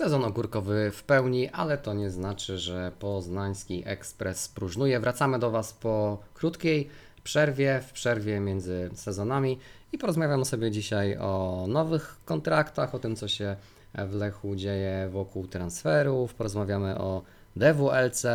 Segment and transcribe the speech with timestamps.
[0.00, 5.00] Sezon ogórkowy w pełni, ale to nie znaczy, że Poznański Ekspres próżnuje.
[5.00, 6.88] Wracamy do Was po krótkiej
[7.24, 9.58] przerwie, w przerwie między sezonami
[9.92, 13.56] i porozmawiamy sobie dzisiaj o nowych kontraktach, o tym, co się
[13.94, 17.22] w Lechu dzieje wokół transferów, porozmawiamy o
[17.56, 18.26] DWLC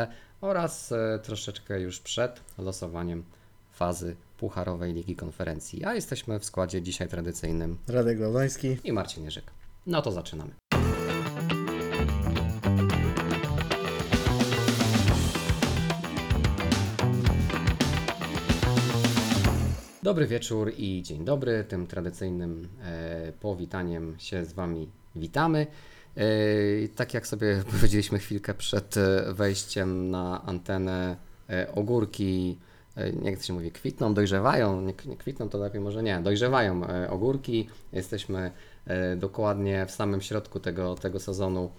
[0.41, 3.23] oraz e, troszeczkę już przed losowaniem
[3.71, 5.86] fazy Pucharowej Ligi Konferencji.
[5.86, 8.77] A jesteśmy w składzie dzisiaj tradycyjnym Radek Gałdański.
[8.84, 9.52] i Marcin Jerzyk.
[9.88, 10.52] No to zaczynamy.
[20.05, 21.64] Dobry wieczór i dzień dobry.
[21.64, 25.68] Tym tradycyjnym e, powitaniem się z Wami witamy.
[26.18, 26.26] E,
[26.96, 31.16] tak jak sobie powiedzieliśmy chwilkę przed e, wejściem na antenę,
[31.49, 32.58] e, ogórki,
[32.98, 36.88] e, jak to się mówi, kwitną, dojrzewają, nie, nie kwitną to lepiej może nie, dojrzewają
[36.88, 37.70] e, ogórki.
[37.94, 38.52] Jesteśmy
[38.85, 41.72] e, dokładnie w samym środku tego, tego sezonu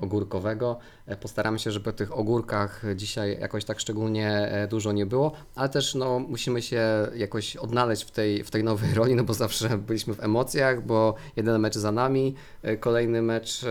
[0.00, 0.78] ogórkowego.
[1.06, 5.68] E, Postaramy się, żeby tych ogórkach dzisiaj jakoś tak szczególnie e, dużo nie było, ale
[5.68, 6.82] też no, musimy się
[7.14, 11.14] jakoś odnaleźć w tej, w tej nowej roli, no bo zawsze byliśmy w emocjach, bo
[11.36, 13.68] jeden mecz za nami, e, kolejny mecz e,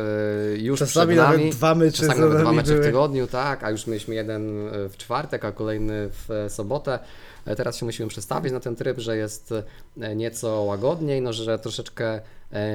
[0.57, 1.49] już Czasami przed nami.
[1.49, 4.89] dwa mecze Czasami za nawet dwa mecze w tygodniu, tak, a już mieliśmy jeden e,
[4.89, 6.99] w czwartek, a kolejny w e, sobotę.
[7.45, 9.53] E, Teraz się musimy przestawić na ten tryb, że jest
[10.01, 12.21] e, nieco łagodniej, no, że troszeczkę e,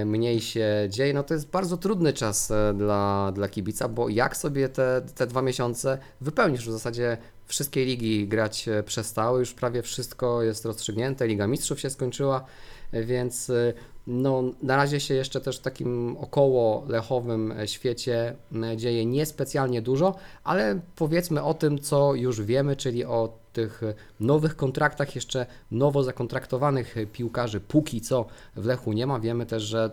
[0.06, 1.14] mniej się dzieje.
[1.14, 5.26] No to jest bardzo trudny czas e, dla, dla kibica, bo jak sobie te, te
[5.26, 6.68] dwa miesiące wypełnisz?
[6.68, 11.90] W zasadzie wszystkie ligi grać e, przestały, już prawie wszystko jest rozstrzygnięte, Liga Mistrzów się
[11.90, 12.44] skończyła,
[12.92, 13.72] e, więc e,
[14.06, 19.82] no, na razie się jeszcze też w takim około lechowym e, świecie m, dzieje niespecjalnie
[19.82, 25.46] dużo, ale powiedzmy o tym, co już wiemy, czyli o tych e, nowych kontraktach, jeszcze
[25.70, 27.60] nowo zakontraktowanych e, piłkarzy.
[27.60, 28.26] Póki co
[28.56, 29.20] w Lechu nie ma.
[29.20, 29.90] Wiemy też, że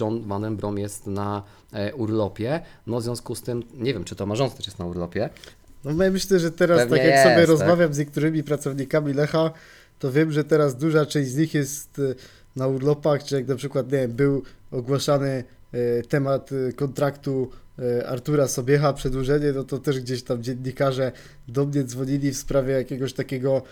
[0.00, 2.60] John Van Brom jest na e, urlopie.
[2.86, 5.30] No w związku z tym, nie wiem, czy to Marząc też jest na urlopie.
[5.84, 7.48] No ja myślę, że teraz Pewnie tak jak jest, sobie tak?
[7.48, 9.50] rozmawiam z niektórymi pracownikami Lecha,
[9.98, 12.14] to wiem, że teraz duża część z nich jest e,
[12.56, 18.08] na urlopach, czy jak na przykład, nie wiem, był ogłaszany e, temat e, kontraktu e,
[18.08, 21.12] Artura Sobiecha, przedłużenie, no to też gdzieś tam dziennikarze
[21.48, 23.62] do mnie dzwonili w sprawie jakiegoś takiego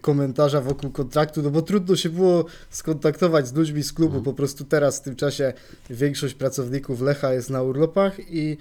[0.00, 4.64] komentarza wokół kontraktu, no bo trudno się było skontaktować z ludźmi z klubu, po prostu
[4.64, 5.52] teraz w tym czasie
[5.90, 8.56] większość pracowników Lecha jest na urlopach i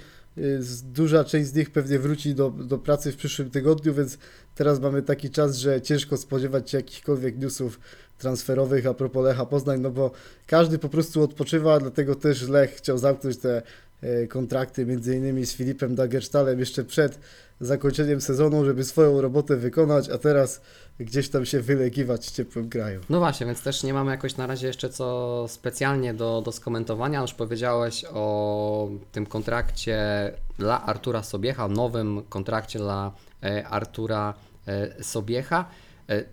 [0.84, 4.18] duża część z nich pewnie wróci do, do pracy w przyszłym tygodniu, więc
[4.56, 7.80] teraz mamy taki czas, że ciężko spodziewać się jakichkolwiek newsów
[8.18, 10.12] transferowych a propos Lecha Poznań, no bo
[10.48, 13.62] każdy po prostu odpoczywa, dlatego też Lech chciał zamknąć te
[14.30, 17.20] kontrakty między innymi z Filipem Dagerstalem jeszcze przed
[17.60, 20.62] zakończeniem sezonu, żeby swoją robotę wykonać, a teraz
[21.00, 23.02] gdzieś tam się wylegiwać w ciepłym kraju.
[23.10, 27.22] No właśnie, więc też nie mamy jakoś na razie jeszcze co specjalnie do, do skomentowania.
[27.22, 29.98] Już powiedziałeś o tym kontrakcie
[30.58, 33.12] dla Artura Sobiecha, nowym kontrakcie dla
[33.44, 34.34] e, Artura
[34.68, 35.66] e, Sobiecha.
[36.10, 36.24] E,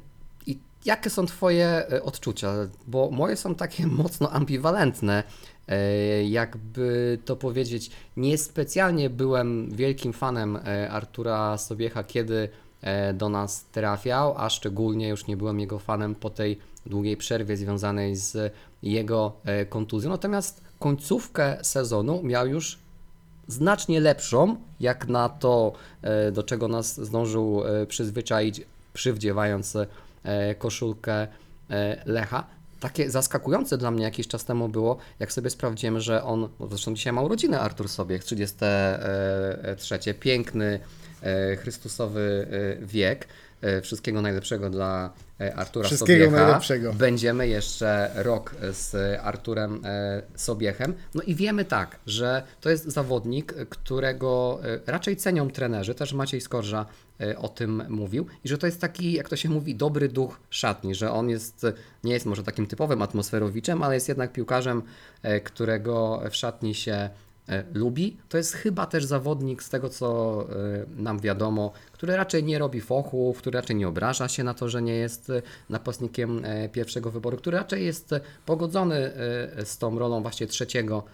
[0.46, 2.52] I jakie są Twoje e, odczucia?
[2.86, 5.22] Bo moje są takie mocno ambiwalentne.
[5.68, 12.48] E, Jakby to powiedzieć, niespecjalnie byłem wielkim fanem e, Artura Sobiecha, kiedy
[12.82, 17.56] e, do nas trafiał, a szczególnie już nie byłem jego fanem po tej długiej przerwie
[17.56, 19.32] związanej z jego
[19.68, 20.10] kontuzją.
[20.10, 22.78] Natomiast końcówkę sezonu miał już
[23.48, 25.72] znacznie lepszą, jak na to,
[26.32, 28.62] do czego nas zdążył przyzwyczaić,
[28.92, 29.76] przywdziewając
[30.58, 31.26] koszulkę
[32.06, 32.46] Lecha.
[32.86, 36.94] Takie zaskakujące dla mnie jakiś czas temu było, jak sobie sprawdziłem, że on, no zresztą
[36.94, 40.80] dzisiaj ma urodziny Artur Sobiech, 33, piękny,
[41.22, 42.46] e, Chrystusowy
[42.82, 43.28] e, wiek.
[43.60, 46.44] E, Wszystkiego najlepszego dla e, Artura Wszystkiego Sobiecha.
[46.44, 46.92] najlepszego.
[46.92, 50.94] Będziemy jeszcze rok z Arturem e, Sobiechem.
[51.14, 56.40] No i wiemy tak, że to jest zawodnik, którego e, raczej cenią trenerzy, też Maciej
[56.40, 57.05] Skorża e,
[57.36, 60.94] o tym mówił, i że to jest taki, jak to się mówi, dobry duch szatni,
[60.94, 61.66] że on jest,
[62.04, 64.82] nie jest może takim typowym atmosferowiczem, ale jest jednak piłkarzem,
[65.22, 67.10] e, którego w szatni się
[67.48, 68.16] e, lubi.
[68.28, 72.80] To jest chyba też zawodnik z tego, co e, nam wiadomo, który raczej nie robi
[72.80, 75.32] fochów, który raczej nie obraża się na to, że nie jest
[75.70, 76.42] napastnikiem
[76.72, 78.14] pierwszego wyboru, który raczej jest
[78.46, 79.12] pogodzony
[79.64, 81.04] z tą rolą właśnie trzeciego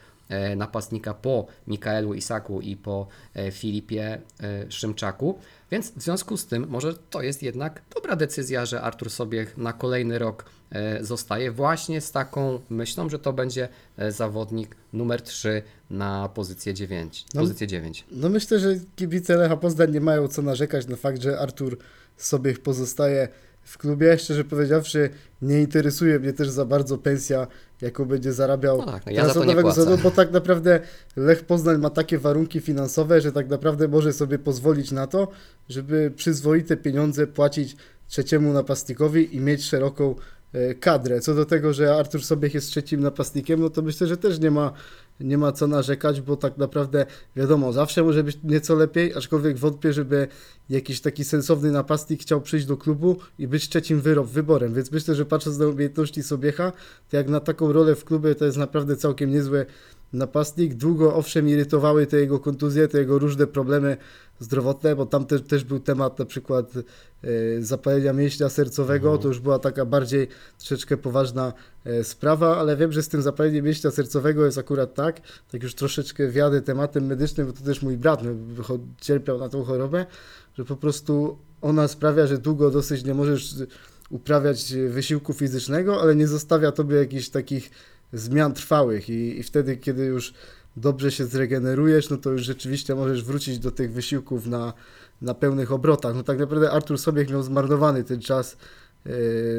[0.57, 5.39] napastnika po Mikaelu Isaku i po e, Filipie e, Szymczaku.
[5.71, 9.73] Więc w związku z tym może to jest jednak dobra decyzja, że Artur Sobiech na
[9.73, 15.63] kolejny rok e, zostaje właśnie z taką myślą, że to będzie e, zawodnik numer 3
[15.91, 17.25] na pozycję 9.
[17.35, 17.41] No.
[17.41, 18.05] Pozycję 9.
[18.11, 21.79] No myślę, że kibice Lecha Poznań nie mają co narzekać na fakt, że Artur
[22.17, 23.29] Sobiech pozostaje
[23.63, 24.19] w klubie.
[24.19, 25.11] Szczerze powiedziawszy,
[25.43, 27.47] nie interesuje mnie też za bardzo pensja,
[27.81, 30.81] jaką będzie zarabiał No tak, no ja teraz za sezonu, bo tak naprawdę
[31.17, 35.29] Lech Poznań ma takie warunki finansowe, że tak naprawdę może sobie pozwolić na to,
[35.69, 37.77] żeby przyzwoite pieniądze płacić
[38.09, 40.15] trzeciemu napastnikowi i mieć szeroką
[40.53, 41.21] e, kadrę.
[41.21, 44.51] Co do tego, że Artur Sobiech jest trzecim napastnikiem, no to myślę, że też nie
[44.51, 44.73] ma,
[45.25, 49.93] nie ma co narzekać, bo tak naprawdę wiadomo, zawsze może być nieco lepiej, aczkolwiek wątpię,
[49.93, 50.29] żeby
[50.71, 55.15] jakiś taki sensowny napastnik chciał przyjść do klubu i być trzecim wyrob, wyborem, więc myślę,
[55.15, 56.73] że patrząc na umiejętności Sobiecha,
[57.11, 59.67] to jak na taką rolę w klubie to jest naprawdę całkiem niezły
[60.13, 60.75] napastnik.
[60.75, 63.97] Długo owszem irytowały te jego kontuzje, te jego różne problemy
[64.39, 66.83] zdrowotne, bo tam też, też był temat na przykład e,
[67.63, 69.23] zapalenia mięśnia sercowego, Mhm.
[69.23, 70.29] to już była taka bardziej
[70.59, 71.53] troszeczkę poważna
[72.03, 75.21] sprawa, ale wiem, że z tym zapaleniem mięśnia sercowego jest akurat tak,
[75.53, 79.65] tak już troszeczkę wiadę tematem medycznym, bo to też mój brat no, cierpiał na tą
[79.65, 80.07] chorobę,
[80.59, 83.55] że po prostu ona sprawia, że długo dosyć nie możesz
[84.11, 87.71] uprawiać wysiłku fizycznego, ale nie zostawia tobie jakichś takich
[88.13, 90.35] zmian trwałych i, i wtedy, kiedy już
[90.77, 94.73] dobrze się zregenerujesz, no to już rzeczywiście możesz wrócić do tych wysiłków na,
[95.23, 96.15] na pełnych obrotach.
[96.15, 99.11] No tak naprawdę Artur Sobiech miał zmarnowany ten czas e,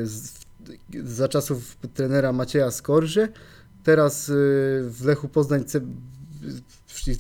[0.06, 0.43] z,
[1.04, 3.28] za czasów trenera Macieja Skorży.
[3.84, 4.34] Teraz e,
[4.90, 5.64] w Lechu Poznań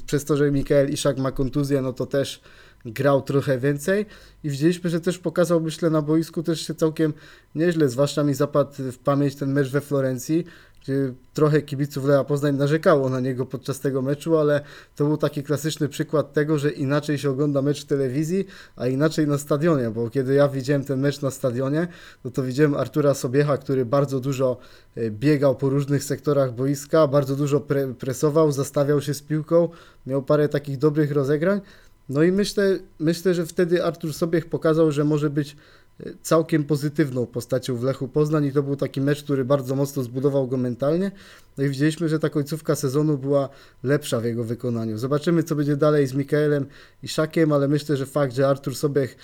[0.05, 2.41] przez to, że Mikael Iszak ma kontuzję, no to też
[2.85, 4.05] grał trochę więcej
[4.43, 7.13] i widzieliśmy, że też pokazał, myślę, na boisku też się całkiem
[7.55, 10.45] nieźle, zwłaszcza mi zapadł w pamięć ten mecz we Florencji,
[10.83, 14.61] gdzie trochę kibiców Lecha Poznań narzekało na niego podczas tego meczu, ale
[14.95, 18.45] to był taki klasyczny przykład tego, że inaczej się ogląda mecz w telewizji,
[18.75, 21.87] a inaczej na stadionie, bo kiedy ja widziałem ten mecz na stadionie,
[22.25, 24.57] no to widziałem Artura Sobiecha, który bardzo dużo
[24.95, 29.69] e, biegał po różnych sektorach boiska, bardzo dużo pre presował, zastawiał się z piłką,
[30.07, 31.61] miał parę takich dobrych rozegrań,
[32.09, 35.55] no i myślę, myślę, że wtedy Artur Sobiech pokazał, że może być
[35.99, 40.03] e, całkiem pozytywną postacią w Lechu Poznań i to był taki mecz, który bardzo mocno
[40.03, 41.11] zbudował go mentalnie.
[41.57, 43.49] No i widzieliśmy, że ta końcówka sezonu była
[43.83, 44.97] lepsza w jego wykonaniu.
[44.97, 46.65] Zobaczymy, co będzie dalej z Mikaelem
[47.03, 49.17] i Szakiem, ale myślę, że fakt, że Artur Sobiech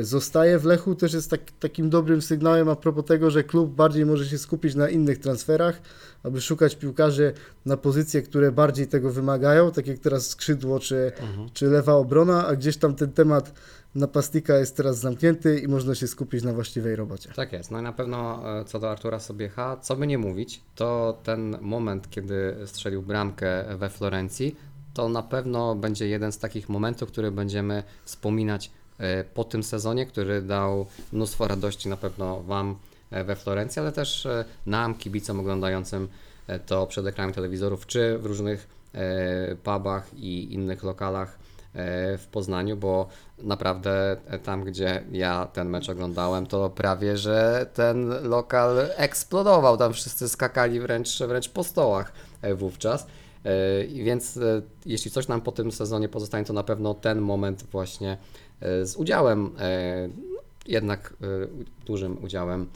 [0.00, 4.06] zostaje w Lechu też jest tak, takim dobrym sygnałem a propos tego, że klub bardziej
[4.06, 5.80] może się skupić na innych transferach,
[6.22, 7.32] aby szukać piłkarzy
[7.66, 11.48] na pozycje, które bardziej tego wymagają, tak jak teraz skrzydło czy, Mhm.
[11.54, 13.52] czy lewa obrona, a gdzieś tam ten temat
[13.94, 17.30] napastnika jest teraz zamknięty i można się skupić na właściwej robocie.
[17.36, 17.70] Tak jest.
[17.70, 21.56] No i na pewno e, co do Artura Sobiecha, co by nie mówić, to ten
[21.60, 24.56] moment, kiedy strzelił bramkę we Florencji,
[24.94, 28.81] to na pewno będzie jeden z takich momentów, który będziemy wspominać e,
[29.34, 32.76] po tym sezonie, który dał mnóstwo radości na pewno Wam
[33.10, 36.08] e, we Florencji, ale też e, nam, kibicom oglądającym
[36.46, 41.38] e, to przed ekranami telewizorów, czy w różnych e, pubach i innych lokalach
[41.74, 43.08] e, w Poznaniu, bo
[43.38, 49.76] naprawdę e, tam, gdzie ja ten mecz oglądałem, to prawie, że ten lokal eksplodował.
[49.76, 52.12] Tam wszyscy skakali wręcz, wręcz po stołach
[52.42, 53.06] e, wówczas.
[53.44, 57.66] E, Więc e, jeśli coś nam po tym sezonie pozostanie, to na pewno ten moment
[57.72, 58.18] właśnie
[58.60, 59.50] e, z udziałem,
[60.66, 61.16] jednak
[61.86, 62.66] dużym udziałem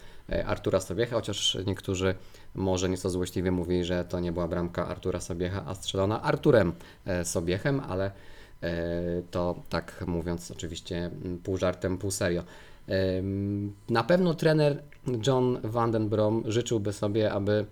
[0.47, 2.15] Artura Sobiecha, chociaż niektórzy
[2.55, 6.73] może nieco złośliwie mówili, że to nie była bramka Artura Sobiecha, a strzelona Arturem
[7.25, 8.11] Sobiechem, ale
[9.31, 11.11] to tak mówiąc oczywiście
[11.45, 12.43] pół żartem, pół serio.
[13.89, 14.83] Na pewno trener
[15.27, 17.67] John Vandenbrom życzyłby sobie, aby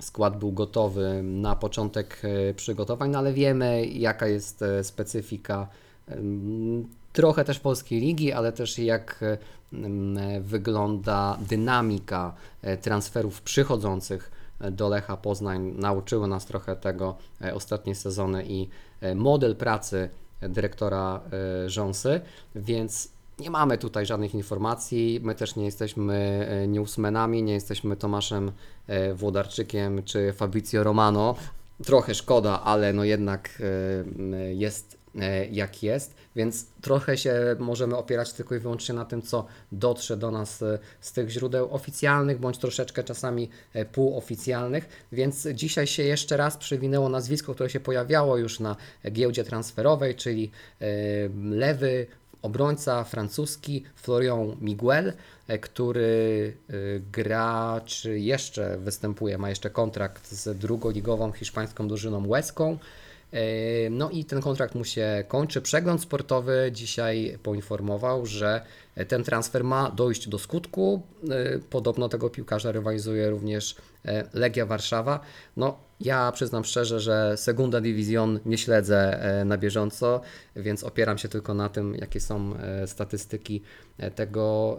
[0.00, 5.68] skład był gotowy na początek e, przygotowań, no ale wiemy jaka jest e, specyfika
[7.12, 9.38] trochę też polskiej ligi, ale też jak e,
[10.40, 12.34] wygląda dynamika
[12.82, 14.30] transferów przychodzących
[14.70, 15.74] do Lecha Poznań.
[15.78, 17.16] Nauczyły nas trochę tego
[17.54, 18.68] ostatnie sezony i
[19.14, 20.08] model pracy
[20.40, 21.20] dyrektora
[21.66, 22.20] Rząsy,
[22.54, 25.20] więc nie mamy tutaj żadnych informacji.
[25.22, 28.52] My też nie jesteśmy e, newsmenami, nie jesteśmy Tomaszem
[28.86, 31.34] e, Włodarczykiem czy Fabrizio Romano.
[31.84, 33.62] Trochę szkoda, ale no jednak
[34.30, 34.96] e, jest
[35.50, 40.30] jak jest, więc trochę się możemy opierać tylko i wyłącznie na tym, co dotrze do
[40.30, 40.64] nas
[41.00, 43.48] z tych źródeł oficjalnych, bądź troszeczkę czasami
[43.92, 48.76] półoficjalnych, więc dzisiaj się jeszcze raz przywinęło nazwisko, które się pojawiało już na
[49.12, 50.50] giełdzie transferowej, czyli
[51.50, 52.06] lewy
[52.46, 55.12] obrońca francuski Florian Miguel,
[55.48, 56.72] e, który e,
[57.12, 62.78] gra, czy jeszcze występuje, ma jeszcze kontrakt z drugoligową hiszpańską drużyną Łeską.
[63.32, 65.62] E, No i ten kontrakt mu się kończy.
[65.62, 68.60] Przegląd sportowy dzisiaj poinformował, że
[69.04, 71.02] ten transfer ma dojść do skutku.
[71.30, 75.20] E, Podobno tego piłkarza rywalizuje również e, Legia Warszawa.
[75.56, 80.20] No, ja przyznam szczerze, że Segunda Division nie śledzę e, na bieżąco,
[80.56, 83.62] więc opieram się tylko na tym, jakie są e, statystyki
[84.14, 84.78] tego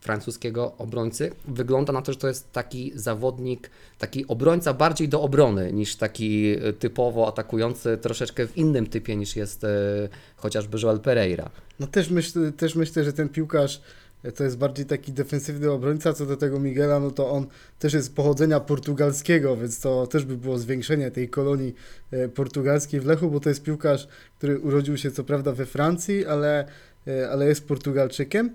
[0.00, 1.32] francuskiego obrońcy.
[1.48, 6.56] Wygląda na to, że to jest taki zawodnik, taki obrońca bardziej do obrony niż taki
[6.78, 9.66] typowo atakujący, troszeczkę w innym typie niż jest
[10.36, 11.50] chociażby Joel Pereira.
[11.80, 13.80] No też myślę, też myślę, że ten piłkarz
[14.22, 17.46] e, to jest bardziej taki defensywny obrońca, co do tego Miguela, no to on
[17.78, 21.74] też jest pochodzenia portugalskiego, więc to też by było zwiększenie tej kolonii
[22.10, 26.26] e, portugalskiej w Lechu, bo to jest piłkarz, który urodził się co prawda we Francji,
[26.26, 26.66] ale,
[27.06, 28.50] e, ale jest Portugalczykiem.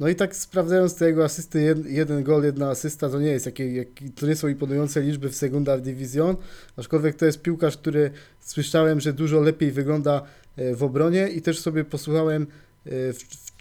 [0.00, 3.46] No i tak sprawdzając te jego asysty, jed, jeden gol, jedna asysta, to nie jest
[3.46, 3.88] jakie, jak,
[4.20, 6.36] to nie są imponujące liczby w Segunda Division,
[6.76, 10.22] aczkolwiek to jest piłkarz, który słyszałem, że dużo lepiej wygląda
[10.56, 12.46] w obronie i też sobie posłuchałem
[12.86, 12.90] e,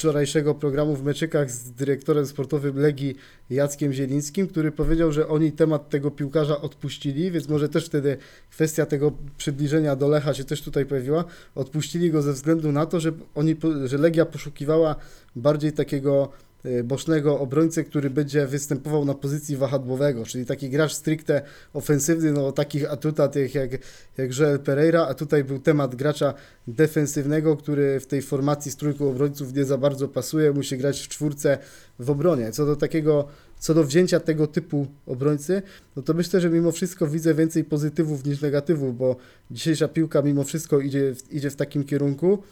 [0.01, 3.15] wczorajszego programu w meczykach z dyrektorem sportowym Legii
[3.49, 8.17] Jackiem Zielińskim, który powiedział, że oni temat tego piłkarza odpuścili, więc może też wtedy
[8.49, 11.25] kwestia tego przybliżenia do Lecha się też tutaj pojawiła.
[11.55, 13.55] Odpuścili go ze względu na to, że oni,
[13.85, 14.95] że Legia poszukiwała
[15.35, 16.50] bardziej takiego e,
[16.83, 21.41] bocznego obrońcę, który będzie występował na pozycji wahadłowego, czyli taki gracz stricte
[21.73, 23.71] ofensywny, no takich atutach jak, jak,
[24.17, 26.33] jak Joel Pereira, a tutaj był temat gracza
[26.67, 31.07] defensywnego, który w tej formacji z trójką obrońców nie za bardzo pasuje, musi grać w
[31.07, 31.57] czwórce
[31.99, 32.51] w obronie.
[32.51, 33.27] Co do takiego,
[33.59, 35.61] co do wzięcia tego typu obrońcy,
[35.95, 39.15] no to myślę, że mimo wszystko widzę więcej pozytywów niż negatywów, bo
[39.51, 42.43] dzisiejsza piłka mimo wszystko idzie, idzie w takim kierunku,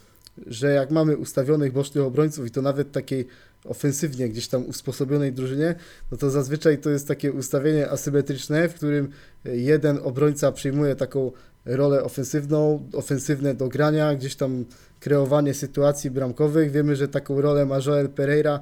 [0.48, 3.28] że jak mamy ustawionych bocznych obrońców i to nawet takiej
[3.66, 5.75] ofensywnie gdzieś tam usposobionej drużynie,
[6.12, 9.10] no to zazwyczaj to jest takie ustawienie asymetryczne, w którym
[9.46, 11.32] jeden obrońca przyjmuje taką
[11.66, 14.66] rolę ofensywną, ofensywne dogrania, gdzieś tam
[15.00, 16.72] kreowanie sytuacji bramkowych.
[16.72, 18.62] Wiemy, że taką rolę ma Joel Pereira y,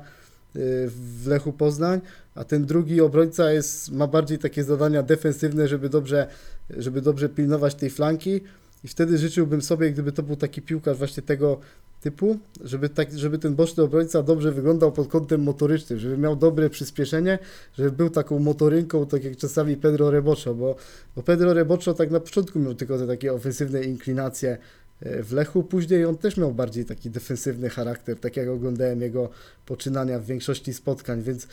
[0.89, 2.01] w Lechu Poznań,
[2.35, 6.27] a ten drugi obrońca jest, ma bardziej takie zadania defensywne, żeby dobrze,
[6.69, 8.41] żeby dobrze pilnować tej flanki
[8.83, 11.59] i wtedy życzyłbym sobie, gdyby to był taki piłkarz właśnie tego
[12.01, 16.69] typu, żeby, tak, żeby ten boczny obrońca dobrze wyglądał pod kątem motorycznym, żeby miał dobre
[16.69, 17.39] przyspieszenie,
[17.73, 20.75] żeby był taką motorynką, tak jak czasami Pedro Rebocho, bo,
[21.15, 24.57] bo Pedro Rebocho tak na początku miał tylko te takie ofensywne inklinacje
[24.99, 29.29] e, w Lechu, później on też miał bardziej taki defensywny charakter, tak jak oglądałem jego
[29.65, 31.47] poczynania w większości spotkań, więc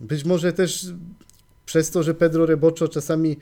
[0.00, 0.86] być może też
[1.68, 3.36] przez to, że Pedro Rebocho czasami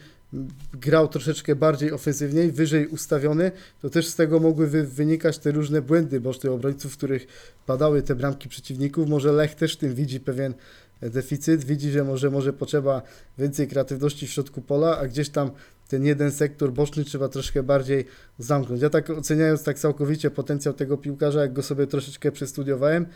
[0.74, 3.52] grał troszeczkę bardziej ofensywniej, wyżej ustawiony,
[3.82, 7.26] to też z tego mogły wy, wynikać te różne błędy bocznych obrońców, w których
[7.66, 9.08] padały te bramki przeciwników.
[9.08, 10.54] Może Lech też w tym widzi pewien
[11.00, 13.02] e, deficyt, widzi, że może, może potrzeba
[13.38, 15.50] więcej kreatywności w środku pola, a gdzieś tam
[15.88, 18.04] ten jeden sektor boczny trzeba troszkę bardziej
[18.38, 18.82] zamknąć.
[18.82, 23.06] Ja tak oceniając tak całkowicie potencjał tego piłkarza, jak go sobie troszeczkę przestudiowałem,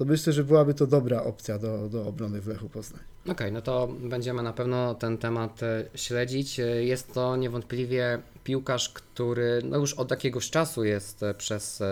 [0.00, 3.02] to myślę, że byłaby to dobra opcja do, do obrony w Lechu Poznań.
[3.28, 6.60] Okej, no to będziemy na pewno ten temat e, śledzić.
[6.60, 11.82] E, Jest to niewątpliwie piłkarz, który no już od jakiegoś czasu jest e, przez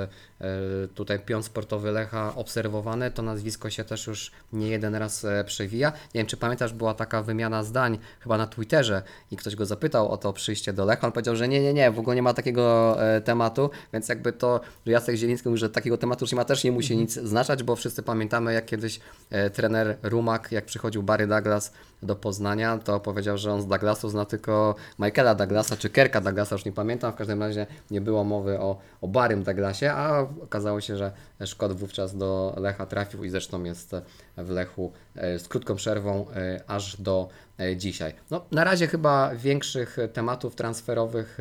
[0.94, 3.10] tutaj pion sportowy Lecha obserwowany.
[3.10, 5.90] To nazwisko się też już nie jeden raz przewija.
[5.90, 10.08] Nie wiem, czy pamiętasz, była taka wymiana zdań chyba na Twitterze i ktoś go zapytał
[10.08, 11.06] o to przyjście do Lecha.
[11.06, 14.60] On powiedział, że nie, nie, nie, w ogóle nie ma takiego tematu, więc jakby to,
[14.86, 17.62] że Jacek Zieliński mówi, że takiego tematu już nie ma, też nie musi nic znaczać,
[17.62, 19.00] bo wszyscy pamiętamy, jak kiedyś
[19.30, 24.08] e, trener Rumak, jak przychodził Barry Douglas do Poznania, to powiedział, że on z Douglasu
[24.08, 28.24] zna tylko Michaela Douglasa czy Kerka Douglasa, już nie pamiętam, w każdym razie nie było
[28.24, 31.12] mowy o, o Barym Douglasie, a okazało się, że
[31.46, 33.96] Szkot wówczas do Lecha trafił i zresztą jest
[34.36, 37.28] w Lechu e, z krótką przerwą e, aż do
[37.76, 38.14] dzisiaj.
[38.30, 41.38] No, na razie chyba większych tematów transferowych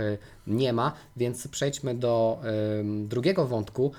[0.48, 2.40] nie ma, więc przejdźmy do
[2.84, 3.92] drugiego wątku.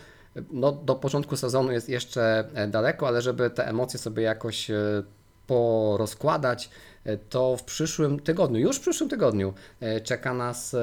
[0.51, 5.03] No, do początku sezonu jest jeszcze e, daleko, ale żeby te emocje sobie jakoś e,
[5.47, 6.71] porozkładać,
[7.05, 9.55] e, to w przyszłym tygodniu, już w przyszłym tygodniu
[10.05, 10.77] czeka nas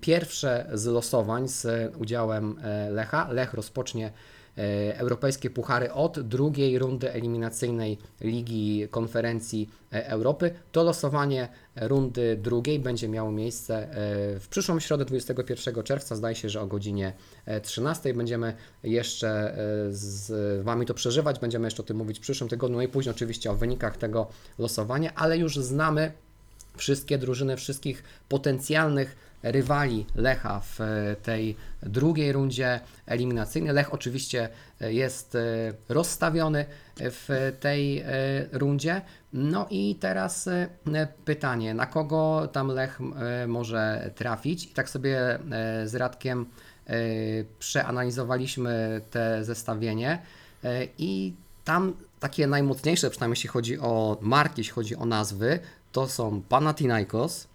[0.00, 1.66] pierwsze z losowań z
[1.96, 2.56] udziałem
[2.90, 3.28] Lecha.
[3.30, 4.12] Lech rozpocznie
[4.94, 10.50] europejskie puchary od drugiej rundy eliminacyjnej Ligi Konferencji e, Europy.
[10.72, 13.90] To losowanie rundy drugiej będzie miało miejsce e,
[14.40, 16.16] w przyszłą środę 21 czerwca.
[16.16, 17.12] Zdaje się, że o godzinie
[17.46, 19.56] e, 13 będziemy jeszcze e,
[19.90, 21.38] z Wami to przeżywać.
[21.38, 24.26] Będziemy jeszcze o tym mówić w przyszłym tygodniu no i później oczywiście o wynikach tego
[24.58, 26.12] losowania, ale już znamy
[26.76, 33.74] wszystkie drużyny, wszystkich potencjalnych rywali Lecha w e, tej drugiej rundzie eliminacyjnej.
[33.74, 34.48] Lech oczywiście
[34.80, 35.38] e, jest e,
[35.88, 36.64] rozstawiony
[36.96, 38.04] w tej
[38.52, 39.02] rundzie.
[39.32, 40.48] No i teraz
[41.24, 42.98] pytanie, na kogo tam Lech
[43.46, 44.64] może trafić?
[44.64, 45.38] I tak sobie
[45.84, 46.46] z Radkiem
[47.58, 50.22] przeanalizowaliśmy te zestawienie
[50.98, 55.58] i tam takie najmocniejsze, przynajmniej jeśli chodzi o marki, jeśli chodzi o nazwy,
[55.92, 57.48] to są Panathinaikos,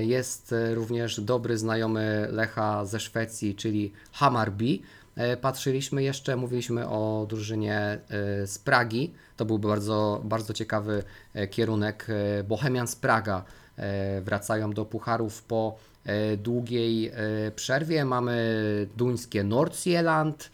[0.00, 4.78] jest e, również dobry znajomy Lecha ze Szwecji, czyli Hammarby.
[5.16, 7.98] E, Patrzyliśmy jeszcze, mówiliśmy o drużynie e,
[8.46, 9.12] z Pragi.
[9.36, 11.02] To byłby bardzo, bardzo ciekawy
[11.34, 12.06] e, kierunek.
[12.40, 13.44] E, Bohemian z Praga
[13.76, 17.12] e, wracają do pucharów po e, długiej e,
[17.56, 18.04] przerwie.
[18.04, 18.36] Mamy
[18.96, 20.50] duńskie Nordsjælland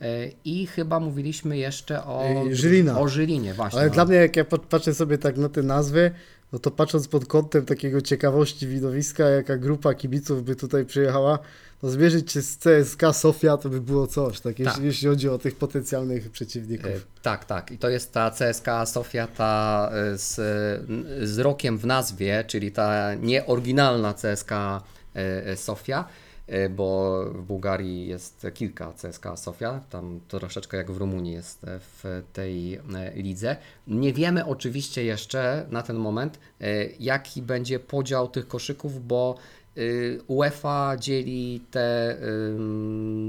[0.00, 0.06] e,
[0.44, 3.00] i chyba mówiliśmy jeszcze o, Żylina.
[3.00, 3.54] o Żylinie.
[3.54, 3.80] Właśnie.
[3.80, 6.10] Ale dla mnie, jak ja pat- patrzę sobie tak na te nazwy,
[6.52, 11.38] no to patrząc pod kątem takiego ciekawości widowiska, jaka grupa kibiców by tutaj przyjechała,
[11.82, 14.84] no zmierzyć się z CSK Sofia to by było coś, tak, jeśli, Tak.
[14.84, 16.86] jeśli chodzi o tych potencjalnych przeciwników.
[16.86, 17.72] E, Tak, tak.
[17.72, 20.34] I to jest ta CSK Sofia, ta e, z,
[21.30, 24.52] z rokiem w nazwie, czyli ta nieoryginalna CSK
[25.14, 26.04] e, Sofia,
[26.70, 32.22] bo w Bułgarii jest kilka CSK Sofia, tam troszeczkę jak w Rumunii jest e, w
[32.32, 32.80] tej e,
[33.14, 33.56] lidze.
[33.86, 39.36] Nie wiemy oczywiście jeszcze na ten moment, e, jaki będzie podział tych koszyków, bo
[40.28, 42.16] UEFA dzieli te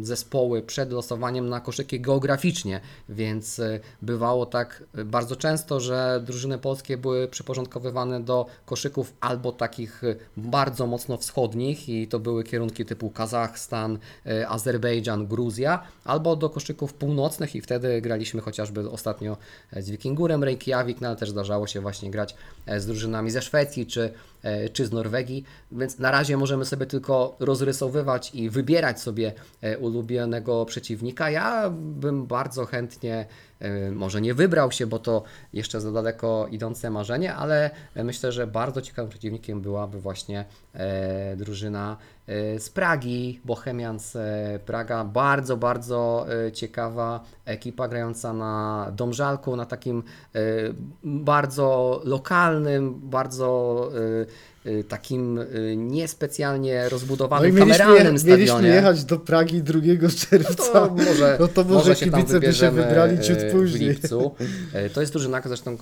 [0.02, 6.58] zespoły przed losowaniem na koszyki geograficznie, więc y, bywało tak y, bardzo często, że drużyny
[6.58, 12.86] polskie były przyporządkowywane do koszyków albo takich y, bardzo mocno wschodnich i to były kierunki
[12.86, 19.38] typu Kazachstan, y, Azerbejdżan, Gruzja, albo do koszyków północnych i wtedy graliśmy chociażby ostatnio
[19.72, 23.42] e, z Wikingurem Reykjavik, no ale też zdarzało się właśnie grać e, z drużynami ze
[23.42, 24.14] Szwecji czy,
[24.44, 29.78] e, czy z Norwegii, więc na razie możemy sobie tylko rozrysowywać i wybierać sobie e,
[29.78, 31.30] ulubionego przeciwnika.
[31.30, 33.26] Ja bym bardzo chętnie
[33.60, 38.48] e, może nie wybrał się, bo to jeszcze za daleko idące marzenie, ale myślę, że
[38.48, 45.04] bardzo ciekawym przeciwnikiem byłaby właśnie e, drużyna e, z Pragi, Bohemian z e, Praga.
[45.04, 50.04] Bardzo, bardzo e, ciekawa ekipa grająca na Domżalku, na takim
[50.36, 50.40] e,
[51.04, 55.46] bardzo lokalnym, bardzo e, e, takim e,
[55.76, 58.68] niespecjalnie No rozbudowanym i mieliśmy, kameralnym je, mieliśmy stadionie.
[58.70, 59.80] jechać do Pragi 2
[60.30, 60.74] czerwca.
[60.74, 63.94] To może, No to może się tam kibice by się wybrali ciut e, później.
[63.94, 64.36] W lipcu.
[64.94, 65.78] To jest drużyna zresztą,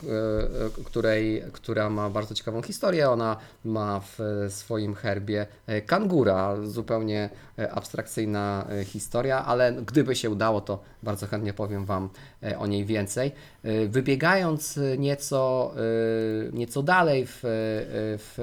[0.85, 3.09] której, która ma bardzo ciekawą historię.
[3.09, 5.47] Ona ma w swoim herbie
[5.85, 7.29] kangura, zupełnie
[7.71, 12.09] abstrakcyjna historia, ale gdyby się udało, to bardzo chętnie powiem Wam
[12.57, 13.31] o niej więcej.
[13.87, 15.71] Wybiegając nieco,
[16.53, 18.33] nieco dalej w, w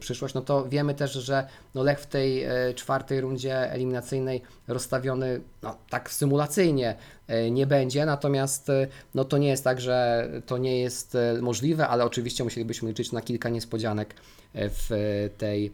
[0.00, 5.40] przyszłość, no to wiemy też, że no Lech w tej e, czwartej rundzie eliminacyjnej rozstawiony
[5.62, 8.72] no, tak symulacyjnie e, nie będzie, natomiast
[9.14, 13.20] no, to nie jest tak, że to nie jest możliwe, ale oczywiście musielibyśmy liczyć na
[13.20, 14.14] kilka niespodzianek
[14.54, 14.90] w
[15.38, 15.72] tej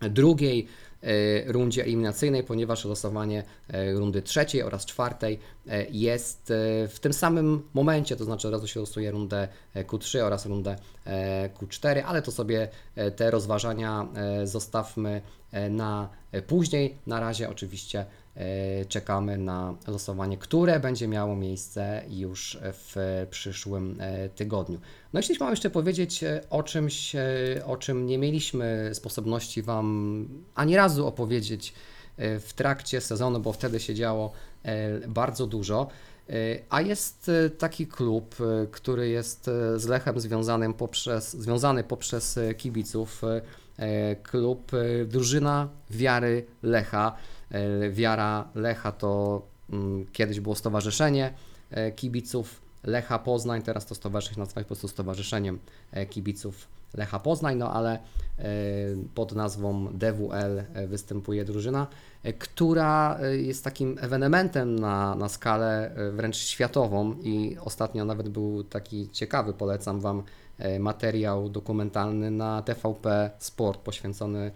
[0.00, 0.68] drugiej
[1.46, 5.38] rundzie eliminacyjnej, ponieważ losowanie e, rundy trzeciej oraz czwartej
[5.68, 10.18] e, jest e, w tym samym momencie, to znaczy razu się losuje rundę e, Q3
[10.18, 16.42] oraz rundę e, Q4, ale to sobie e, te rozważania e, zostawmy e, na e,
[16.42, 16.98] później.
[17.06, 18.04] Na razie oczywiście e,
[18.88, 24.80] czekamy na losowanie, które będzie miało miejsce już w przyszłym e, tygodniu.
[25.12, 27.20] No i chcieliśmy jeszcze powiedzieć e, o czymś, e,
[27.66, 31.74] o czym nie mieliśmy sposobności Wam ani razu opowiedzieć
[32.16, 35.88] e, w trakcie sezonu, bo wtedy się działo e, bardzo dużo.
[36.28, 36.32] E,
[36.70, 42.38] A jest e, taki klub, e, który jest e, z Lechem związanym poprzez, związany poprzez
[42.38, 43.22] e, kibiców.
[43.24, 43.42] e,
[43.78, 47.16] e, Klub, e, drużyna wiary Lecha.
[47.52, 51.32] E, Wiara Lecha to mm, kiedyś było stowarzyszenie
[51.70, 55.58] e, kibiców Lecha Poznań, teraz to stowarzyszenie nazwać po prostu Stowarzyszeniem
[55.92, 57.98] e, Kibiców Lecha Poznań, no ale
[59.14, 61.86] pod nazwą DWL występuje drużyna,
[62.38, 69.52] która jest takim ewenementem na, na skalę wręcz światową i ostatnio nawet był taki ciekawy,
[69.52, 70.22] polecam Wam
[70.80, 74.50] materiał dokumentalny na TVP Sport poświęcony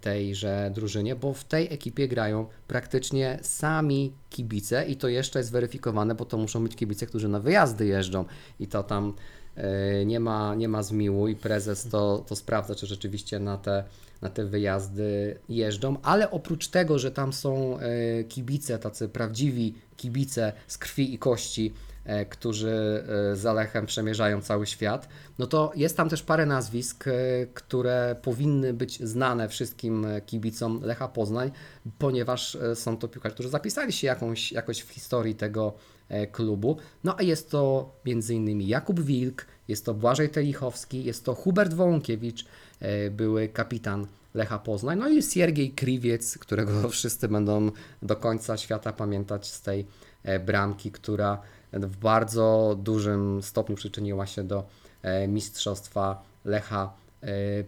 [0.00, 6.14] tejże drużynie, bo w tej ekipie grają praktycznie sami kibice i to jeszcze jest weryfikowane,
[6.14, 8.24] bo to muszą być kibice, którzy na wyjazdy jeżdżą
[8.60, 9.14] i to tam
[9.56, 13.84] e, nie ma, nie ma zmiłu i prezes to, to sprawdza, czy rzeczywiście na te,
[14.22, 20.52] na te wyjazdy jeżdżą, ale oprócz tego, że tam są e, kibice, tacy prawdziwi kibice
[20.66, 21.93] z krwi i kości, e,
[22.30, 27.12] którzy e, za Lechem przemierzają cały świat, no to jest tam też parę nazwisk, e,
[27.54, 31.50] które powinny być znane wszystkim e, kibicom Lecha Poznań,
[31.98, 35.72] ponieważ e, są to piłkarze, którzy zapisali się jakąś, jakoś w historii tego
[36.08, 36.76] e, klubu.
[37.04, 38.60] No a jest to m.in.
[38.60, 42.44] Jakub Wilk, jest to Błażej Telichowski, jest to Hubert Wołąkiewicz,
[42.80, 47.70] e, były kapitan Lecha Poznań, no i Siergiej Kriwiec, którego wszyscy będą
[48.02, 49.86] do końca świata pamiętać z tej
[50.22, 51.42] e, bramki, która
[51.82, 54.64] w bardzo dużym stopniu przyczyniła się do
[55.02, 56.92] e, mistrzostwa Lecha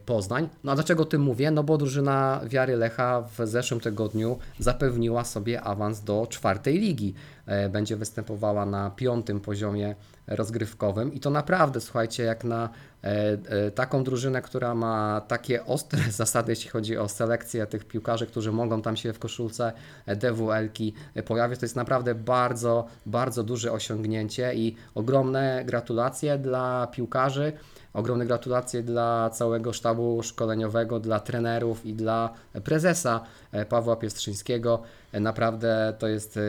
[0.07, 0.49] Poznań.
[0.65, 1.51] No a dlaczego o tym mówię?
[1.51, 7.15] No bo drużyna Wiary Lecha w zeszłym tygodniu zapewniła sobie awans do czwartej ligi.
[7.47, 9.95] E, Będzie występowała na piątym poziomie
[10.27, 12.69] rozgrywkowym i to naprawdę, słuchajcie, jak na
[13.05, 18.27] e, e, taką drużynę, która ma takie ostre zasady, jeśli chodzi o selekcję tych piłkarzy,
[18.27, 19.73] którzy mogą tam się w koszulce
[20.07, 26.87] e, DWL-ki e, pojawić, to jest naprawdę bardzo, bardzo duże osiągnięcie i ogromne gratulacje dla
[26.87, 27.53] piłkarzy.
[27.97, 33.21] Ogromne gratulacje dla całego sztabu szkoleniowego, dla trenerów i dla prezesa
[33.53, 34.83] e, Pawła Piestrzyńskiego.
[35.13, 36.41] E, Naprawdę to jest e,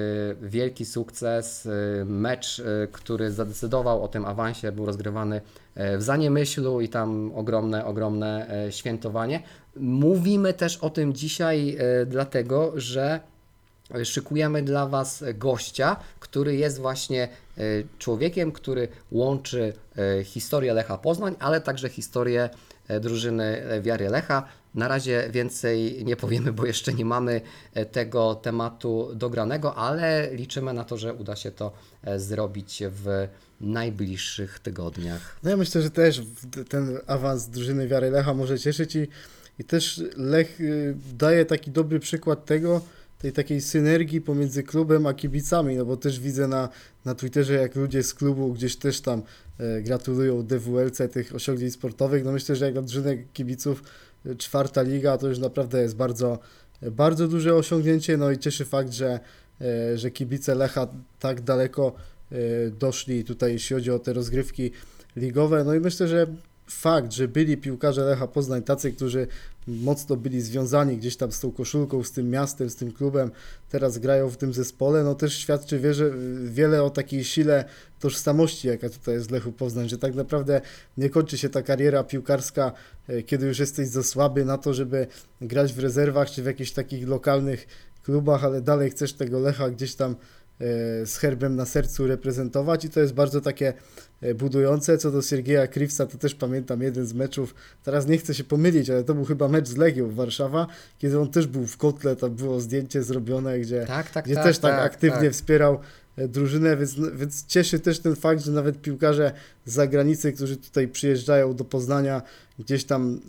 [0.42, 1.68] wielki sukces.
[2.06, 5.42] Mecz, który zadecydował o tym awansie, był rozgrywany
[5.76, 9.44] w Zaniemyślu i tam ogromne, ogromne świętowanie.
[9.76, 13.20] Mówimy też o tym dzisiaj, dlatego że
[14.04, 17.62] szykujemy dla Was gościa, który jest właśnie e,
[18.00, 22.50] człowiekiem, który łączy e, historię Lecha Poznań, ale także historię
[22.88, 24.48] e, drużyny e, Wiary Lecha.
[24.76, 27.42] Na razie więcej nie powiemy, bo jeszcze nie mamy
[27.74, 31.72] e, tego tematu dogranego, ale liczymy na to, że uda się to
[32.04, 33.28] e, zrobić w
[33.62, 35.40] najbliższych tygodniach.
[35.44, 36.22] No ja myślę, że też
[36.70, 39.08] ten awans drużyny Wiary Lecha może cieszyć i,
[39.60, 42.82] i też Lech y, daje taki dobry przykład tego,
[43.20, 46.70] tej takiej synergii pomiędzy klubem a kibicami, no bo też widzę na,
[47.06, 49.22] na Twitterze, jak ludzie z klubu gdzieś też tam
[49.60, 52.24] e, gratulują DWLC tych osiągnięć sportowych.
[52.26, 53.84] No myślę, że jak drużyny kibiców
[54.26, 56.40] e, czwarta liga to już naprawdę jest bardzo,
[56.92, 59.20] bardzo duże osiągnięcie, no i cieszy fakt, że,
[59.62, 60.88] e, że kibice Lecha
[61.20, 61.96] tak daleko
[62.32, 62.38] e,
[62.72, 64.72] doszli tutaj, jeśli chodzi o te rozgrywki
[65.16, 65.64] ligowe.
[65.64, 66.28] No i myślę, że
[66.70, 69.28] fakt, że byli piłkarze Lecha Poznań tacy, którzy
[69.68, 73.32] mocno byli związani gdzieś tam z tą koszulką, z tym miastem, z tym klubem,
[73.70, 76.12] teraz grają w tym zespole, no też świadczy wierzę,
[76.44, 77.66] wiele o takiej sile
[78.00, 80.62] tożsamości, jaka tutaj jest w Lechu Poznań, że tak naprawdę
[80.98, 82.72] nie kończy się ta kariera piłkarska,
[83.08, 85.08] e, kiedy już jesteś za słaby na to, żeby
[85.42, 87.68] grać w rezerwach czy w jakichś takich lokalnych
[88.04, 90.16] klubach, ale dalej chcesz tego Lecha gdzieś tam
[91.06, 93.74] z herbem na sercu reprezentować i to jest bardzo takie
[94.22, 94.98] e, budujące.
[94.98, 98.90] Co do Siergieja Krivsa, to też pamiętam jeden z meczów, teraz nie chcę się pomylić,
[98.90, 100.68] ale to był chyba mecz z Legią w Warszawa,
[101.00, 104.44] kiedy on też był w kotle, tam było zdjęcie zrobione, gdzie, Tak, tak, gdzie tak.
[104.44, 105.32] też tak, tak, aktywnie tak.
[105.32, 105.80] wspierał
[106.16, 109.32] e, drużynę, więc, więc cieszy też ten fakt, że nawet piłkarze
[109.66, 112.22] z zagranicy, którzy tutaj przyjeżdżają do Poznania,
[112.60, 113.22] gdzieś tam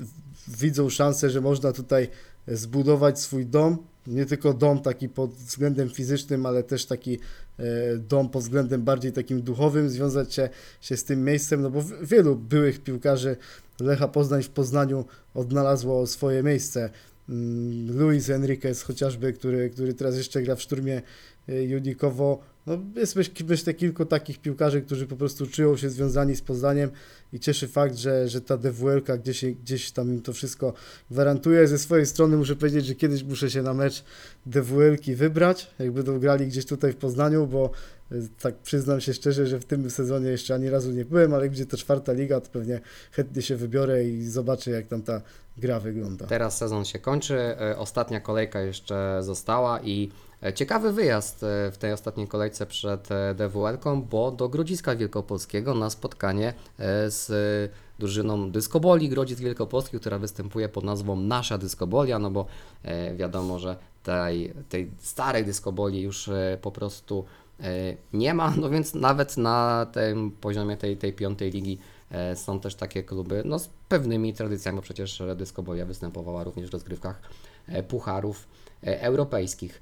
[0.48, 2.08] widzą szansę, że można tutaj
[2.48, 3.78] zbudować swój dom.
[4.08, 7.18] Nie tylko dom taki pod względem fizycznym, ale też taki
[7.58, 10.48] e, dom pod względem bardziej takim duchowym, związać się,
[10.80, 13.36] się z tym miejscem, no bo wielu byłych piłkarzy
[13.80, 16.90] Lecha Poznań w Poznaniu odnalazło swoje miejsce.
[17.28, 21.02] Mm, Luis Enriquez chociażby, który, który teraz jeszcze gra w szturmie
[21.48, 22.40] e, Junikowo.
[22.68, 26.90] No jest myśl- myślę kilku takich piłkarzy, którzy po prostu czują się związani z Poznaniem
[27.32, 30.72] i cieszy fakt, że, że ta DWL-ka gdzieś, gdzieś tam im to wszystko
[31.10, 31.68] gwarantuje.
[31.68, 34.04] Ze swojej strony muszę powiedzieć, że kiedyś muszę się na mecz
[34.46, 37.70] DWL-ki wybrać, jak będą grali gdzieś tutaj w Poznaniu, bo
[38.12, 41.48] e, tak przyznam się szczerze, że w tym sezonie jeszcze ani razu nie byłem, ale
[41.48, 42.80] gdzie to czwarta liga, to pewnie
[43.12, 45.22] chętnie się wybiorę i zobaczę, jak tam ta
[45.56, 46.26] gra wygląda.
[46.26, 50.10] Teraz sezon się kończy, e, ostatnia kolejka jeszcze została i
[50.54, 55.90] ciekawy wyjazd e, w tej ostatniej kolejce przed e, DWL-ką, bo do Grodziska Wielkopolskiego na
[55.90, 56.48] spotkanie
[56.78, 62.46] e, z e, drużyną Dyskoboli Grodzisk Wielkopolski, która występuje pod nazwą Nasza Dyskobolia, no bo
[62.82, 67.24] e, wiadomo, że tej, tej starej Dyskoboli już e, po prostu
[67.60, 71.78] e, nie ma, no więc nawet na tym poziomie tej, tej piątej ligi
[72.10, 76.72] e, są też takie kluby no, z pewnymi tradycjami, bo przecież Dyskobolia występowała również w
[76.72, 77.20] rozgrywkach
[77.68, 78.48] e, pucharów.
[78.66, 79.80] e, europejskich.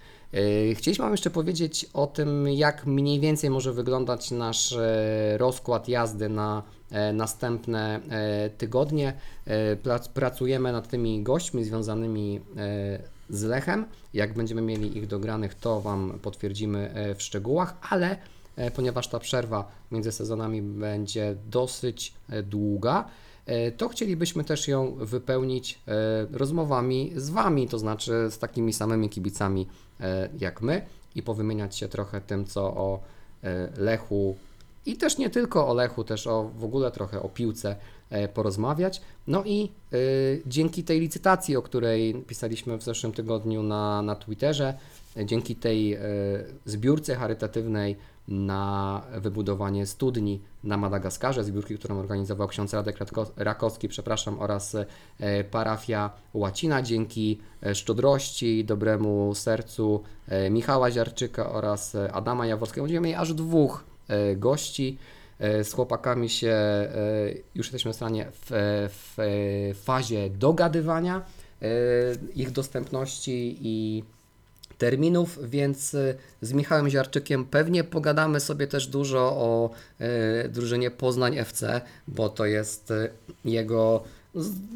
[0.70, 5.88] E, Chcieliśmy Wam jeszcze powiedzieć o tym, jak mniej więcej może wyglądać nasz e, rozkład
[5.88, 9.12] jazdy na e, następne e, tygodnie.
[9.44, 12.98] E, prac- Pracujemy nad tymi gośćmi związanymi e,
[13.30, 13.84] z Lechem.
[14.14, 18.16] Jak będziemy mieli ich dogranych, to Wam potwierdzimy e, w szczegółach, ale
[18.56, 23.25] e, ponieważ ta przerwa między sezonami będzie dosyć e, długa, e,
[23.76, 29.66] to chcielibyśmy też ją wypełnić e, rozmowami z Wami, to znaczy z takimi samymi kibicami
[30.00, 33.00] e, jak my i powymieniać się trochę tym, co o
[33.44, 34.36] e, Lechu
[34.86, 37.76] i też nie tylko o Lechu, też o w ogóle trochę o piłce
[38.10, 39.00] e, porozmawiać.
[39.26, 39.70] No i
[40.46, 45.94] dzięki tej licytacji, o której pisaliśmy w zeszłym tygodniu na, na Twitterze, e, dzięki tej
[45.94, 46.00] e,
[46.64, 47.96] zbiórce charytatywnej
[48.28, 52.98] na wybudowanie studni na Madagaskarze, zbiórki, którą organizował ksiądz Radek
[53.36, 60.02] Rakowski, przepraszam, oraz e, parafia Łacina, dzięki e, szczodrości, dobremu sercu
[60.50, 62.84] Michała Ziarczyka oraz Adama Jaworskiego.
[62.84, 63.84] Będziemy mieli aż dwóch
[64.36, 64.98] gości.
[65.38, 66.56] Z chłopakami się
[67.54, 68.46] już jesteśmy w stanie w,
[68.90, 69.16] w
[69.84, 71.22] fazie dogadywania
[72.34, 74.04] ich dostępności i
[74.78, 79.70] terminów, więc y, z Michałem Ziarczykiem pewnie pogadamy sobie też dużo o
[80.44, 83.10] y, drużynie Poznań FC, bo to jest y,
[83.44, 84.02] jego,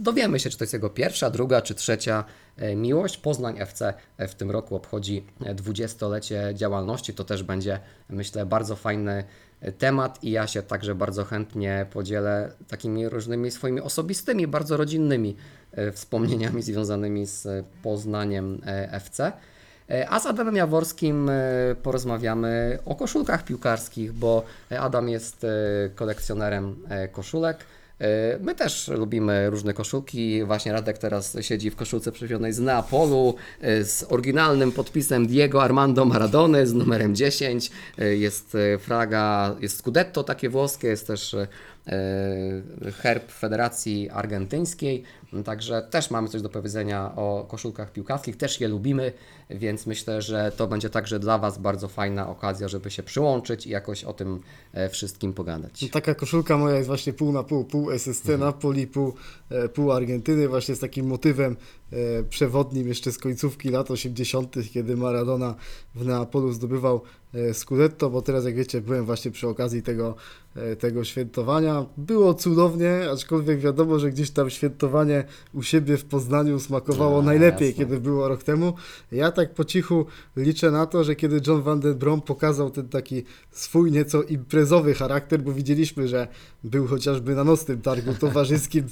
[0.03, 2.25] dowiemy się, czy to jest jego pierwsza, druga czy trzecia
[2.77, 3.17] miłość.
[3.17, 9.25] Poznań FC w tym roku obchodzi y, 20-lecie działalności, to też będzie, myślę, bardzo fajny
[9.79, 15.37] temat i ja się także bardzo chętnie podzielę takimi różnymi swoimi osobistymi, bardzo rodzinnymi
[15.93, 18.61] wspomnieniami związanymi z Poznaniem
[18.91, 19.33] FC.
[19.91, 21.35] E, A z Adamem Jaworskim e,
[21.83, 24.45] porozmawiamy o koszulkach piłkarskich, bo
[24.81, 25.49] Adam jest e,
[25.95, 26.77] kolekcjonerem
[27.13, 27.59] koszulek.
[28.41, 30.45] My też lubimy różne koszulki.
[30.45, 36.67] Właśnie Radek teraz siedzi w koszulce przywionej z Neapolu z oryginalnym podpisem Diego Armando Maradony
[36.67, 37.71] z numerem 10.
[37.99, 41.37] E, Jest flaga, jest Scudetto takie włoskie, jest też
[43.03, 45.03] herb Federacji Argentyńskiej.
[45.45, 49.13] Także też mamy coś do powiedzenia o koszulkach piłkarskich, też je lubimy,
[49.51, 53.71] więc myślę, że to będzie także dla Was bardzo fajna okazja, żeby się przyłączyć i
[53.71, 54.41] jakoś o tym
[54.73, 55.83] e, wszystkim pogadać.
[55.83, 59.15] No, taka koszulka moja jest właśnie pół na pół, pół SSC Napoli, pół,
[59.51, 61.57] e, pół Argentyny, właśnie z takim motywem
[61.93, 65.55] e, przewodnim jeszcze z końcówki lat 80., kiedy Maradona
[65.95, 70.15] w Neapolu zdobywał e, Scudetto, bo teraz jak wiecie, byłem właśnie przy okazji tego,
[70.57, 71.87] e, tego świętowania.
[71.97, 77.69] Było cudownie, aczkolwiek wiadomo, że gdzieś tam świętowanie u siebie w Poznaniu smakowało A, najlepiej,
[77.69, 77.85] jasne.
[77.85, 78.75] kiedy było rok temu.
[79.13, 82.89] Ja tak po cichu liczę na to, że kiedy John Van Den Brom pokazał ten
[82.89, 86.29] taki swój nieco imprezowy charakter, bo widzieliśmy, że
[86.65, 88.85] był chociażby na nocnym targu towarzyskim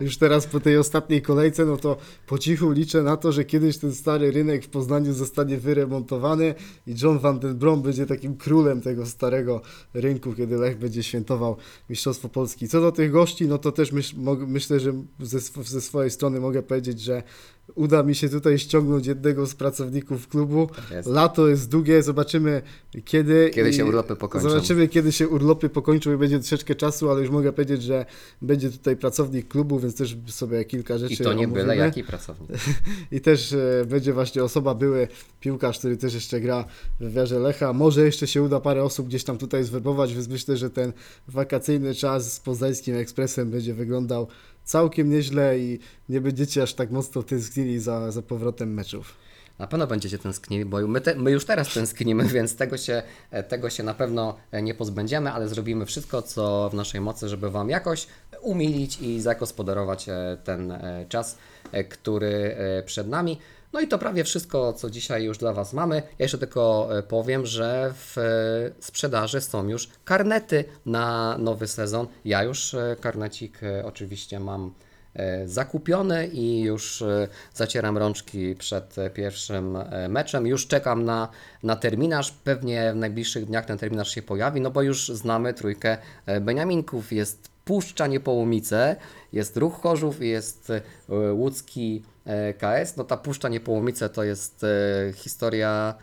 [0.00, 3.78] już teraz po tej ostatniej kolejce, no to po cichu liczę na to, że kiedyś
[3.78, 6.54] ten stary rynek w Poznaniu zostanie wyremontowany
[6.86, 9.62] i John Van Den Brom będzie takim królem tego starego
[9.94, 11.56] rynku, kiedy Lech będzie świętował
[11.90, 12.68] Mistrzostwo Polski.
[12.68, 16.62] Co do tych gości, no to też myśl, myślę, że ze, ze swojej strony mogę
[16.62, 17.22] powiedzieć, że
[17.74, 20.68] uda mi się tutaj ściągnąć jednego z pracowników klubu.
[20.90, 21.08] Jest.
[21.08, 22.62] Lato jest długie, zobaczymy
[23.04, 23.50] kiedy.
[23.54, 24.50] Kiedy się urlopy pokończą.
[24.50, 28.06] Zobaczymy, kiedy się urlopy pokończą i będzie troszeczkę czasu, ale już mogę powiedzieć, że
[28.42, 31.84] będzie tutaj pracownik klubu, więc też sobie kilka rzeczy I to nie byle omówimy.
[31.84, 32.50] jaki pracownik.
[33.12, 35.08] I też e, będzie właśnie osoba, były
[35.40, 36.64] piłkarz, który też jeszcze gra
[37.00, 37.72] w wywiarze Lecha.
[37.72, 40.92] Może jeszcze się uda parę osób gdzieś tam tutaj zwerbować, więc myślę, że ten
[41.28, 44.28] wakacyjny czas z Poznańskim Ekspresem będzie wyglądał
[44.64, 49.27] całkiem nieźle i nie będziecie aż tak mocno tęsknili za, za powrotem meczów.
[49.58, 53.02] Na pewno będziecie tęsknili, bo my, te, my już teraz tęsknimy, więc tego się,
[53.48, 57.70] tego się na pewno nie pozbędziemy, ale zrobimy wszystko, co w naszej mocy, żeby Wam
[57.70, 58.06] jakoś
[58.40, 61.38] umilić i zagospodarować e, ten e, czas,
[61.72, 63.38] e, który przed nami.
[63.72, 65.96] No i to prawie wszystko, co dzisiaj już dla Was mamy.
[65.96, 68.16] Ja jeszcze tylko powiem, że w
[68.80, 72.06] sprzedaży są już karnety na nowy sezon.
[72.24, 74.74] Ja już karnecik oczywiście mam
[75.46, 80.46] zakupiony i już e, zacieram rączki przed e, pierwszym e, meczem.
[80.46, 81.28] Już czekam na,
[81.62, 82.32] na terminarz.
[82.32, 87.12] Pewnie w najbliższych dniach ten terminarz się pojawi, no bo już znamy trójkę e, Beniaminków.
[87.12, 88.96] Jest Puszcza Niepołomice,
[89.32, 90.82] jest Ruch Chorzów i jest e,
[91.32, 92.96] łódzki e, KS.
[92.96, 95.94] No ta Puszcza Niepołomice to jest e, historia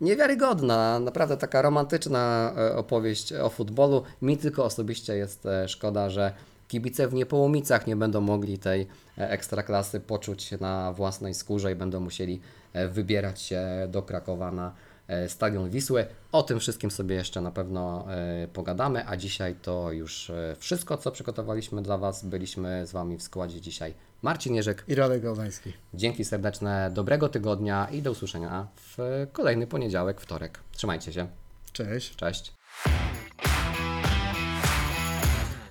[0.00, 4.02] niewiarygodna, naprawdę taka romantyczna e, opowieść o futbolu.
[4.22, 6.32] Mi tylko osobiście jest e, szkoda, że
[6.70, 8.86] kibice w Niepołomicach nie będą mogli tej
[9.18, 12.40] e, ekstraklasy poczuć na własnej skórze i będą musieli
[12.72, 14.74] e, wybierać się do Krakowa na
[15.08, 16.06] e, Stadion Wisły.
[16.32, 18.06] O tym wszystkim sobie jeszcze na pewno
[18.52, 22.24] pogadamy, a dzisiaj to już wszystko, co przygotowaliśmy dla Was.
[22.24, 24.84] Byliśmy z Wami w składzie dzisiaj Marcin Jerzek.
[24.88, 25.72] I Radek Gałdański.
[25.94, 30.60] Dzięki serdeczne, dobrego tygodnia i do usłyszenia w kolejny poniedziałek, wtorek.
[30.72, 31.26] Trzymajcie się.
[31.72, 32.16] Cześć.
[32.16, 32.52] Cześć.